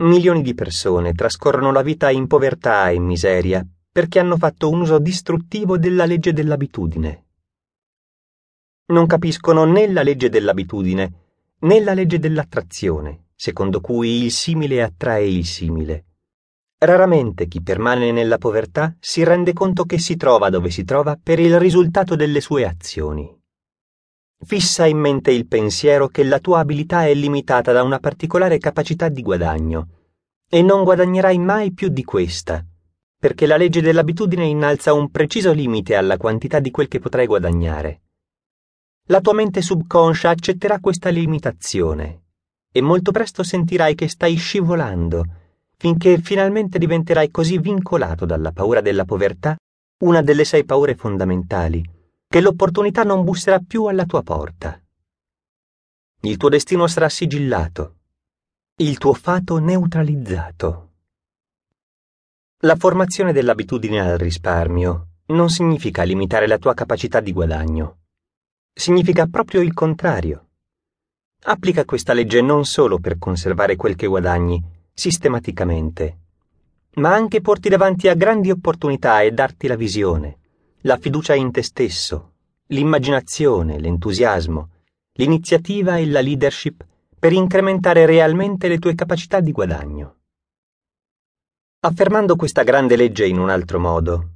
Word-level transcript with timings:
Milioni 0.00 0.42
di 0.42 0.54
persone 0.54 1.12
trascorrono 1.12 1.72
la 1.72 1.82
vita 1.82 2.08
in 2.10 2.28
povertà 2.28 2.88
e 2.88 2.94
in 2.94 3.02
miseria 3.02 3.66
perché 3.90 4.20
hanno 4.20 4.36
fatto 4.36 4.70
un 4.70 4.82
uso 4.82 5.00
distruttivo 5.00 5.76
della 5.76 6.04
legge 6.04 6.32
dell'abitudine. 6.32 7.24
Non 8.92 9.06
capiscono 9.06 9.64
né 9.64 9.90
la 9.90 10.04
legge 10.04 10.28
dell'abitudine 10.28 11.12
né 11.58 11.80
la 11.80 11.94
legge 11.94 12.20
dell'attrazione, 12.20 13.30
secondo 13.34 13.80
cui 13.80 14.22
il 14.22 14.30
simile 14.30 14.84
attrae 14.84 15.26
il 15.26 15.44
simile. 15.44 16.04
Raramente 16.78 17.48
chi 17.48 17.60
permane 17.60 18.12
nella 18.12 18.38
povertà 18.38 18.94
si 19.00 19.24
rende 19.24 19.52
conto 19.52 19.82
che 19.82 19.98
si 19.98 20.14
trova 20.14 20.48
dove 20.48 20.70
si 20.70 20.84
trova 20.84 21.18
per 21.20 21.40
il 21.40 21.58
risultato 21.58 22.14
delle 22.14 22.40
sue 22.40 22.64
azioni. 22.64 23.36
Fissa 24.44 24.86
in 24.86 24.98
mente 24.98 25.32
il 25.32 25.46
pensiero 25.46 26.08
che 26.08 26.22
la 26.22 26.38
tua 26.38 26.60
abilità 26.60 27.06
è 27.06 27.12
limitata 27.12 27.72
da 27.72 27.82
una 27.82 27.98
particolare 27.98 28.58
capacità 28.58 29.08
di 29.08 29.22
guadagno 29.22 29.88
e 30.48 30.62
non 30.62 30.84
guadagnerai 30.84 31.38
mai 31.38 31.72
più 31.72 31.88
di 31.88 32.04
questa, 32.04 32.64
perché 33.18 33.46
la 33.46 33.56
legge 33.56 33.80
dell'abitudine 33.80 34.44
innalza 34.44 34.92
un 34.92 35.10
preciso 35.10 35.52
limite 35.52 35.96
alla 35.96 36.16
quantità 36.16 36.60
di 36.60 36.70
quel 36.70 36.88
che 36.88 37.00
potrai 37.00 37.26
guadagnare. 37.26 38.02
La 39.08 39.20
tua 39.20 39.34
mente 39.34 39.60
subconscia 39.60 40.30
accetterà 40.30 40.78
questa 40.78 41.08
limitazione 41.08 42.22
e 42.72 42.80
molto 42.80 43.10
presto 43.10 43.42
sentirai 43.42 43.94
che 43.94 44.08
stai 44.08 44.36
scivolando 44.36 45.24
finché 45.76 46.18
finalmente 46.18 46.78
diventerai 46.78 47.30
così 47.30 47.58
vincolato 47.58 48.24
dalla 48.26 48.50
paura 48.50 48.80
della 48.80 49.04
povertà, 49.04 49.56
una 50.04 50.22
delle 50.22 50.44
sei 50.44 50.64
paure 50.64 50.96
fondamentali, 50.96 51.84
che 52.30 52.42
l'opportunità 52.42 53.04
non 53.04 53.24
busserà 53.24 53.58
più 53.58 53.86
alla 53.86 54.04
tua 54.04 54.22
porta. 54.22 54.78
Il 56.20 56.36
tuo 56.36 56.50
destino 56.50 56.86
sarà 56.86 57.08
sigillato, 57.08 57.94
il 58.76 58.98
tuo 58.98 59.14
fato 59.14 59.56
neutralizzato. 59.56 60.90
La 62.62 62.76
formazione 62.76 63.32
dell'abitudine 63.32 64.00
al 64.00 64.18
risparmio 64.18 65.06
non 65.28 65.48
significa 65.48 66.02
limitare 66.02 66.46
la 66.46 66.58
tua 66.58 66.74
capacità 66.74 67.20
di 67.20 67.32
guadagno. 67.32 68.00
Significa 68.74 69.26
proprio 69.26 69.62
il 69.62 69.72
contrario. 69.72 70.48
Applica 71.44 71.86
questa 71.86 72.12
legge 72.12 72.42
non 72.42 72.66
solo 72.66 72.98
per 72.98 73.16
conservare 73.16 73.74
quel 73.74 73.96
che 73.96 74.06
guadagni, 74.06 74.62
sistematicamente, 74.92 76.18
ma 76.96 77.14
anche 77.14 77.40
porti 77.40 77.70
davanti 77.70 78.06
a 78.06 78.14
grandi 78.14 78.50
opportunità 78.50 79.22
e 79.22 79.30
darti 79.30 79.66
la 79.66 79.76
visione 79.76 80.40
la 80.82 80.96
fiducia 80.96 81.34
in 81.34 81.50
te 81.50 81.62
stesso, 81.62 82.34
l'immaginazione, 82.66 83.78
l'entusiasmo, 83.78 84.70
l'iniziativa 85.12 85.96
e 85.96 86.06
la 86.06 86.20
leadership 86.20 86.86
per 87.18 87.32
incrementare 87.32 88.06
realmente 88.06 88.68
le 88.68 88.78
tue 88.78 88.94
capacità 88.94 89.40
di 89.40 89.50
guadagno. 89.50 90.16
Affermando 91.80 92.36
questa 92.36 92.62
grande 92.62 92.96
legge 92.96 93.26
in 93.26 93.38
un 93.38 93.50
altro 93.50 93.80
modo, 93.80 94.30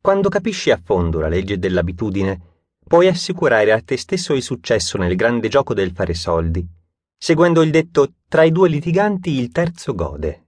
quando 0.00 0.28
capisci 0.28 0.70
a 0.70 0.80
fondo 0.82 1.18
la 1.18 1.28
legge 1.28 1.58
dell'abitudine, 1.58 2.40
puoi 2.86 3.08
assicurare 3.08 3.72
a 3.72 3.80
te 3.80 3.96
stesso 3.96 4.32
il 4.34 4.42
successo 4.42 4.96
nel 4.96 5.16
grande 5.16 5.48
gioco 5.48 5.74
del 5.74 5.92
fare 5.92 6.14
soldi, 6.14 6.66
seguendo 7.16 7.62
il 7.62 7.70
detto 7.70 8.14
tra 8.28 8.44
i 8.44 8.52
due 8.52 8.68
litiganti 8.68 9.30
il 9.38 9.50
terzo 9.50 9.94
gode. 9.94 10.46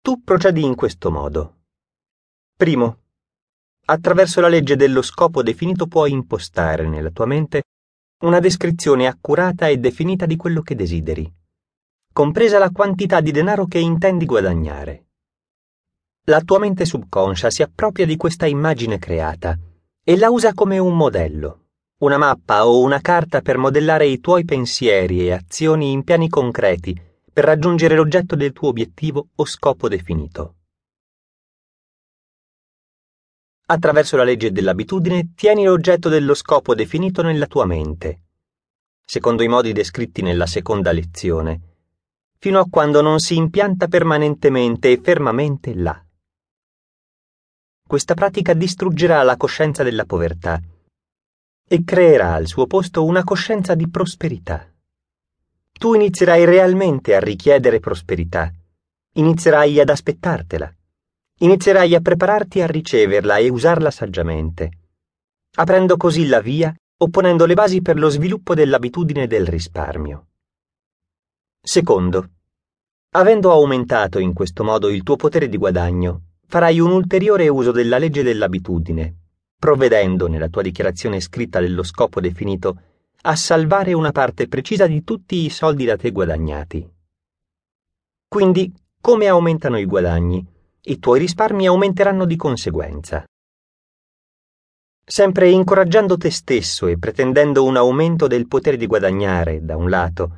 Tu 0.00 0.22
procedi 0.22 0.64
in 0.64 0.74
questo 0.74 1.10
modo. 1.10 1.56
Primo, 2.56 3.02
attraverso 3.90 4.40
la 4.40 4.48
legge 4.48 4.76
dello 4.76 5.00
scopo 5.00 5.42
definito 5.42 5.86
puoi 5.86 6.12
impostare 6.12 6.86
nella 6.86 7.10
tua 7.10 7.24
mente 7.24 7.62
una 8.20 8.38
descrizione 8.38 9.06
accurata 9.06 9.68
e 9.68 9.78
definita 9.78 10.26
di 10.26 10.36
quello 10.36 10.60
che 10.60 10.74
desideri, 10.74 11.30
compresa 12.12 12.58
la 12.58 12.70
quantità 12.70 13.20
di 13.20 13.30
denaro 13.30 13.66
che 13.66 13.78
intendi 13.78 14.26
guadagnare. 14.26 15.06
La 16.24 16.40
tua 16.42 16.58
mente 16.58 16.84
subconscia 16.84 17.48
si 17.48 17.62
appropria 17.62 18.04
di 18.04 18.16
questa 18.16 18.44
immagine 18.44 18.98
creata 18.98 19.58
e 20.04 20.16
la 20.18 20.28
usa 20.28 20.52
come 20.52 20.78
un 20.78 20.94
modello, 20.94 21.68
una 22.00 22.18
mappa 22.18 22.66
o 22.66 22.80
una 22.80 23.00
carta 23.00 23.40
per 23.40 23.56
modellare 23.56 24.06
i 24.06 24.20
tuoi 24.20 24.44
pensieri 24.44 25.26
e 25.26 25.32
azioni 25.32 25.92
in 25.92 26.04
piani 26.04 26.28
concreti 26.28 27.00
per 27.32 27.44
raggiungere 27.44 27.94
l'oggetto 27.94 28.36
del 28.36 28.52
tuo 28.52 28.68
obiettivo 28.68 29.28
o 29.34 29.44
scopo 29.46 29.88
definito. 29.88 30.56
Attraverso 33.70 34.16
la 34.16 34.24
legge 34.24 34.50
dell'abitudine 34.50 35.34
tieni 35.34 35.64
l'oggetto 35.64 36.08
dello 36.08 36.32
scopo 36.32 36.74
definito 36.74 37.20
nella 37.20 37.46
tua 37.46 37.66
mente, 37.66 38.22
secondo 39.04 39.42
i 39.42 39.48
modi 39.48 39.72
descritti 39.72 40.22
nella 40.22 40.46
seconda 40.46 40.90
lezione, 40.90 41.60
fino 42.38 42.60
a 42.60 42.66
quando 42.70 43.02
non 43.02 43.18
si 43.18 43.36
impianta 43.36 43.86
permanentemente 43.86 44.90
e 44.90 45.00
fermamente 45.02 45.74
là. 45.74 46.02
Questa 47.86 48.14
pratica 48.14 48.54
distruggerà 48.54 49.22
la 49.22 49.36
coscienza 49.36 49.82
della 49.82 50.06
povertà 50.06 50.58
e 51.68 51.84
creerà 51.84 52.32
al 52.32 52.46
suo 52.46 52.66
posto 52.66 53.04
una 53.04 53.22
coscienza 53.22 53.74
di 53.74 53.86
prosperità. 53.90 54.66
Tu 55.72 55.92
inizierai 55.92 56.46
realmente 56.46 57.14
a 57.14 57.20
richiedere 57.20 57.80
prosperità, 57.80 58.50
inizierai 59.12 59.78
ad 59.78 59.90
aspettartela 59.90 60.72
inizierai 61.38 61.94
a 61.94 62.00
prepararti 62.00 62.60
a 62.60 62.66
riceverla 62.66 63.36
e 63.36 63.48
usarla 63.48 63.90
saggiamente, 63.90 64.70
aprendo 65.56 65.96
così 65.96 66.26
la 66.26 66.40
via 66.40 66.74
o 67.00 67.08
ponendo 67.08 67.46
le 67.46 67.54
basi 67.54 67.80
per 67.80 67.96
lo 67.96 68.08
sviluppo 68.08 68.54
dell'abitudine 68.54 69.26
del 69.26 69.46
risparmio. 69.46 70.26
Secondo, 71.60 72.30
avendo 73.10 73.52
aumentato 73.52 74.18
in 74.18 74.32
questo 74.32 74.64
modo 74.64 74.88
il 74.88 75.02
tuo 75.02 75.16
potere 75.16 75.48
di 75.48 75.56
guadagno, 75.56 76.22
farai 76.46 76.80
un 76.80 76.90
ulteriore 76.90 77.48
uso 77.48 77.70
della 77.70 77.98
legge 77.98 78.22
dell'abitudine, 78.22 79.16
provvedendo 79.56 80.26
nella 80.26 80.48
tua 80.48 80.62
dichiarazione 80.62 81.20
scritta 81.20 81.60
dello 81.60 81.82
scopo 81.82 82.20
definito 82.20 82.80
a 83.22 83.36
salvare 83.36 83.92
una 83.92 84.12
parte 84.12 84.48
precisa 84.48 84.86
di 84.86 85.04
tutti 85.04 85.44
i 85.44 85.50
soldi 85.50 85.84
da 85.84 85.96
te 85.96 86.10
guadagnati. 86.10 86.88
Quindi, 88.26 88.72
come 89.00 89.26
aumentano 89.26 89.78
i 89.78 89.84
guadagni? 89.84 90.46
I 90.88 90.98
tuoi 90.98 91.18
risparmi 91.18 91.66
aumenteranno 91.66 92.24
di 92.24 92.36
conseguenza. 92.36 93.22
Sempre 95.04 95.50
incoraggiando 95.50 96.16
te 96.16 96.30
stesso 96.30 96.86
e 96.86 96.98
pretendendo 96.98 97.64
un 97.64 97.76
aumento 97.76 98.26
del 98.26 98.46
potere 98.46 98.78
di 98.78 98.86
guadagnare, 98.86 99.62
da 99.62 99.76
un 99.76 99.90
lato, 99.90 100.36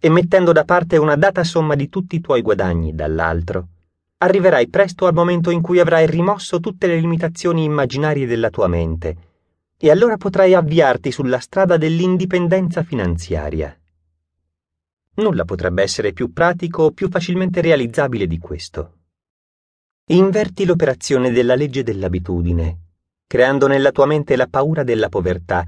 e 0.00 0.08
mettendo 0.08 0.50
da 0.50 0.64
parte 0.64 0.96
una 0.96 1.14
data 1.14 1.44
somma 1.44 1.76
di 1.76 1.88
tutti 1.88 2.16
i 2.16 2.20
tuoi 2.20 2.42
guadagni, 2.42 2.96
dall'altro, 2.96 3.68
arriverai 4.18 4.68
presto 4.68 5.06
al 5.06 5.14
momento 5.14 5.50
in 5.50 5.60
cui 5.60 5.78
avrai 5.78 6.08
rimosso 6.08 6.58
tutte 6.58 6.88
le 6.88 6.98
limitazioni 6.98 7.62
immaginarie 7.62 8.26
della 8.26 8.50
tua 8.50 8.66
mente, 8.66 9.16
e 9.76 9.88
allora 9.88 10.16
potrai 10.16 10.54
avviarti 10.54 11.12
sulla 11.12 11.38
strada 11.38 11.76
dell'indipendenza 11.76 12.82
finanziaria. 12.82 13.76
Nulla 15.14 15.44
potrebbe 15.44 15.82
essere 15.82 16.12
più 16.12 16.32
pratico 16.32 16.84
o 16.84 16.90
più 16.90 17.08
facilmente 17.08 17.60
realizzabile 17.60 18.26
di 18.26 18.38
questo. 18.38 18.96
Inverti 20.06 20.64
l'operazione 20.64 21.30
della 21.30 21.54
legge 21.54 21.84
dell'abitudine, 21.84 22.78
creando 23.24 23.68
nella 23.68 23.92
tua 23.92 24.04
mente 24.04 24.34
la 24.34 24.48
paura 24.48 24.82
della 24.82 25.08
povertà, 25.08 25.64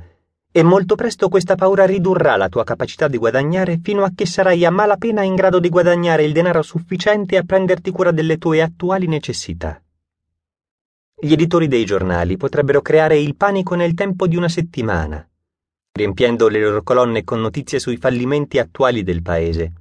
e 0.50 0.62
molto 0.65 0.97
presto 0.97 1.28
questa 1.28 1.55
paura 1.55 1.87
ridurrà 1.87 2.34
la 2.34 2.49
tua 2.49 2.65
capacità 2.65 3.06
di 3.06 3.17
guadagnare 3.17 3.78
fino 3.81 4.03
a 4.03 4.11
che 4.12 4.27
sarai 4.27 4.65
a 4.65 4.71
malapena 4.71 5.23
in 5.23 5.37
grado 5.37 5.61
di 5.61 5.69
guadagnare 5.69 6.25
il 6.25 6.33
denaro 6.33 6.62
sufficiente 6.62 7.37
a 7.37 7.44
prenderti 7.44 7.93
cura 7.93 8.11
delle 8.11 8.37
tue 8.37 8.61
attuali 8.61 9.06
necessità. 9.06 9.81
Gli 11.15 11.33
editori 11.33 11.69
dei 11.69 11.84
giornali 11.84 12.37
potrebbero 12.37 12.83
creare 12.83 13.17
il 13.17 13.37
panico 13.37 13.77
nel 13.77 13.94
tempo 13.94 14.27
di 14.27 14.34
una 14.37 14.49
settimana, 14.49 15.25
riempiendo 15.93 16.49
le 16.49 16.61
loro 16.61 16.83
colonne 16.83 17.23
con 17.23 17.41
notizie 17.41 17.78
sui 17.78 17.99
fallimenti 17.99 18.59
attuali 18.59 19.05
del 19.05 19.23
paese, 19.23 19.73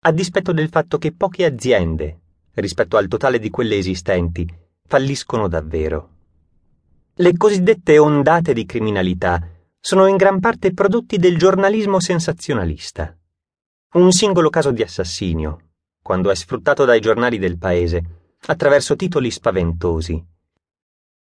a 0.00 0.10
dispetto 0.10 0.52
del 0.52 0.70
fatto 0.70 0.98
che 0.98 1.12
poche 1.12 1.44
aziende, 1.44 2.18
rispetto 2.56 2.96
al 2.96 3.08
totale 3.08 3.38
di 3.38 3.50
quelle 3.50 3.76
esistenti, 3.76 4.46
falliscono 4.86 5.48
davvero. 5.48 6.10
Le 7.14 7.36
cosiddette 7.36 7.98
ondate 7.98 8.52
di 8.52 8.66
criminalità 8.66 9.40
sono 9.80 10.06
in 10.06 10.16
gran 10.16 10.40
parte 10.40 10.74
prodotti 10.74 11.16
del 11.16 11.38
giornalismo 11.38 12.00
sensazionalista. 12.00 13.16
Un 13.94 14.10
singolo 14.10 14.50
caso 14.50 14.70
di 14.70 14.82
assassinio, 14.82 15.70
quando 16.02 16.30
è 16.30 16.34
sfruttato 16.34 16.84
dai 16.84 17.00
giornali 17.00 17.38
del 17.38 17.56
paese, 17.56 18.34
attraverso 18.46 18.96
titoli 18.96 19.30
spaventosi, 19.30 20.24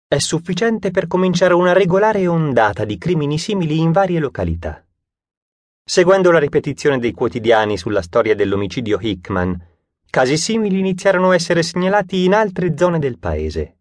è 0.07 0.19
sufficiente 0.19 0.91
per 0.91 1.07
cominciare 1.07 1.55
una 1.55 1.73
regolare 1.73 2.27
ondata 2.27 2.85
di 2.85 2.97
crimini 2.99 3.39
simili 3.39 3.79
in 3.79 3.91
varie 3.91 4.21
località. 4.21 4.85
Seguendo 5.85 6.31
la 6.31 6.39
ripetizione 6.39 6.99
dei 6.99 7.13
quotidiani 7.13 7.77
sulla 7.77 8.01
storia 8.03 8.35
dell'omicidio 8.35 8.99
Hickman, 9.01 9.61
Casi 10.15 10.37
simili 10.37 10.79
iniziarono 10.79 11.31
a 11.31 11.35
essere 11.35 11.65
segnalati 11.65 12.23
in 12.23 12.35
altre 12.35 12.79
zone 12.79 13.01
del 13.01 13.19
paese. 13.19 13.79